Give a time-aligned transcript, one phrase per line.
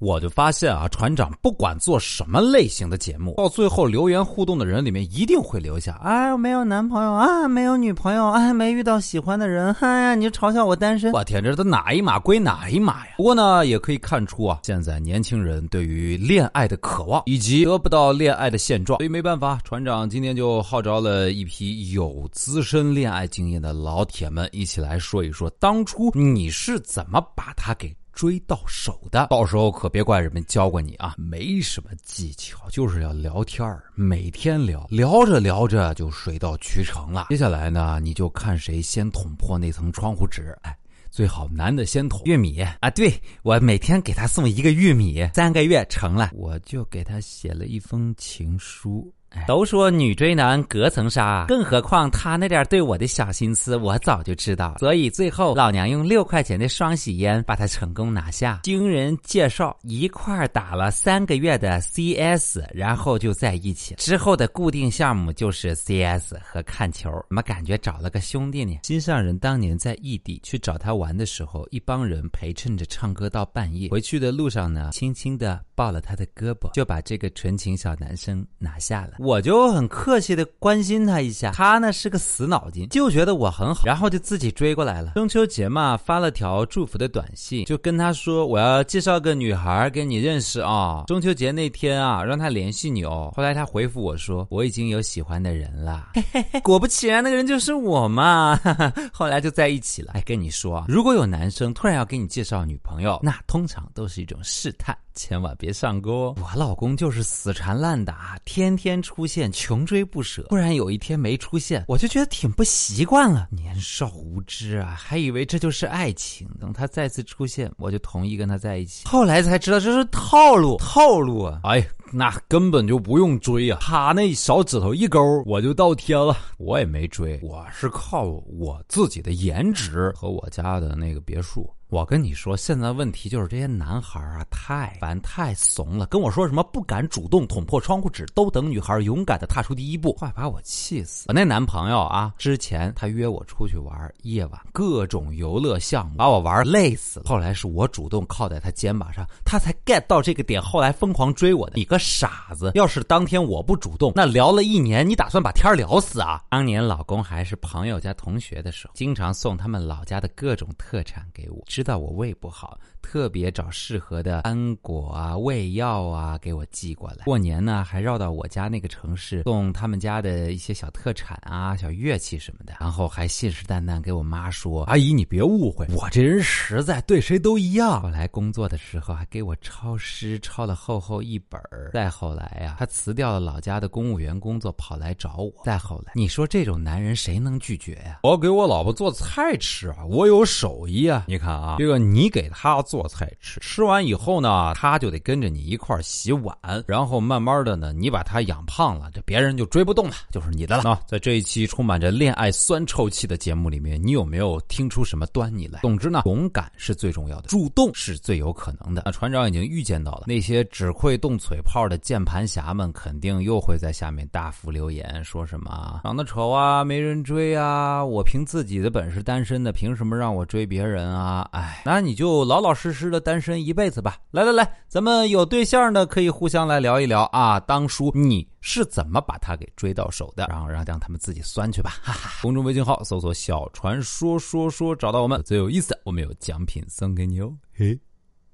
[0.00, 13.12] 我就发现啊，船长不管做什么类型的节目，到最后留言互动的人里面一定会留下：“哎，没有男朋友啊，没有女朋友，哎，没遇到喜欢的人，哎呀，你就嘲笑我单身。”我天，这都哪一码归哪一码呀？
[13.18, 27.94] 不过呢，也可以看出啊，现在年轻人对于恋爱的渴望以及得不到恋爱的现状，所以没办法，船长今天就号召了一批有资深恋爱经验的老铁们一起来说一说，当初你是怎么把他给。
[28.12, 31.14] 追到手的，到时候可别怪人们教过你啊！
[31.16, 37.26] 没什么技巧，就是要聊天儿每天聊，聊着聊着就水到渠成了。
[37.30, 40.56] 接下来呢，你就看谁先捅破那层窗户纸。
[40.62, 40.76] 哎，
[41.10, 42.90] 最好男的先捅玉米啊！
[42.90, 49.12] 对我每天给他送一个玉米，三个月成了，我就给他写了一封情书。
[49.46, 54.76] 都说女追男隔层纱，更何况他那点对我的小心思，我早就知道。
[54.78, 58.60] 所以最后老娘用六块钱的双喜烟把他成功拿下。
[58.62, 63.94] 经人介绍，一块打了三个月的 CS，然后就在一起。
[63.96, 67.10] 之后的固定项目就是 CS 和看球。
[67.28, 68.78] 怎么感觉找了个兄弟呢？
[68.82, 73.88] 心上人当年在异地去找他玩的时候，一帮人陪衬着唱歌到半夜。
[73.90, 79.14] 回去的路上呢，轻轻的抱了他的胳膊，就把这个纯情小男生拿下了。
[79.22, 85.12] 我就很客气的关心他一下，他呢是个死脑筋，就觉得我很好，然后就自己追过来了。
[85.14, 93.30] 中秋节嘛，发了条祝福的短信，就跟他说我要介绍个女孩给你认识啊，中秋节那天啊，让他联系你哦。
[93.36, 98.58] 后来他回复我说我已经有喜欢的人了，嘿嘿嘿果不其然，那个人就是我嘛。
[99.12, 100.12] 后来就在一起了。
[100.14, 104.96] 哎，跟你说啊，如果有男生突然要给你介绍女朋友，那通常都是一种试探。
[105.12, 106.34] 千万别上钩！
[106.40, 110.46] 我老公就是死缠烂打，天天出现，穷追不舍。
[110.50, 113.48] 突然有一天没出现，我就觉得挺不习惯了。
[113.50, 116.48] 年少无知啊，还以为这就是爱情。
[116.60, 119.08] 等他再次出现，我就同意跟他在一起。
[119.08, 121.58] 后来才知道这是套路，套路啊！
[121.64, 126.36] 哎，那根本就不用追啊，他那小指头一勾，我就到天了。
[126.58, 131.68] 我也没追，我是靠我自己的颜值和我家的那个别墅。
[131.90, 136.06] 我跟你说，现在问题就是这些男孩啊，太烦太怂了。
[136.06, 141.24] 跟我说什么不敢主动捅破窗户纸，都等女孩勇敢的踏出第一步，快把我气死。
[141.26, 147.26] 我那男朋友啊，之前他约我出去玩，夜晚各种游乐项目，把我玩累死了。
[147.26, 151.72] 后来是我主动靠在他肩膀上，他才 get 到这个点，后来疯狂追我的。
[151.74, 152.70] 你个傻子！
[152.76, 156.40] 要是当天我不主动，那聊了一年，你打算把天聊死啊？
[156.50, 161.60] 当年老公还是朋友家同学的时候，经常送他们老家的各种特产给我。
[161.80, 167.24] 知道我胃不好，特别找适合的安果啊、胃药啊给我寄过来。
[167.24, 172.74] 过年呢，还绕到我家那个城市送他们家的一些小特产啊、小乐器什么的。
[172.78, 181.58] 然后还信誓旦旦给我妈说：“阿姨，你别误会，我这人实在，对谁都一样。”后来工作的时候还给我抄诗，抄了厚厚一本
[181.94, 185.50] 再后来呀，他辞掉了老家的公务员工作，跑来找我。
[185.64, 188.18] 再后来，你说这种男人谁能拒绝呀？
[188.22, 191.24] 我给我老婆做菜吃啊，我有手艺啊。
[191.26, 191.69] 你看啊。
[191.78, 196.54] 这个你给他做菜吃，吃完以后呢，他就得跟着你一块洗碗，
[196.86, 200.82] 然后慢慢的呢，你把他养胖了，这别人就追不动了，就是你的了。
[200.84, 205.80] 那在这一期充满着恋爱酸臭气的节目里面，你有没有听出什么端倪来？
[205.80, 209.02] 总之呢，勇敢是最重要的，主动是最有可能的。
[209.06, 221.48] 那船长已经预见到了，那些只会动嘴炮的键盘侠们，肯定又会在下面大幅留言，说什么长得丑啊，没人追啊，我凭自己的本事单身的，凭什么让我追别人啊？
[221.60, 224.16] 哎，那你就老老实实的单身一辈子吧。
[224.30, 227.60] 来来来，咱们有对象的可以互相来聊一聊啊。
[227.60, 230.46] 当初你是怎么把他给追到手的？
[230.48, 231.98] 然后让让他们自己酸去吧。
[232.02, 232.30] 哈哈。
[232.40, 237.52] 公众微信号搜索“小传说说说”，找到我们最有意思，我们有奖品送给你哦。
[237.74, 237.98] 嘿，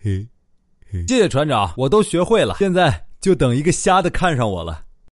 [0.00, 0.26] 嘿，
[0.90, 1.04] 嘿。
[1.06, 4.83] 谢谢船长，我都学会了，现在就等一个瞎的看上我了。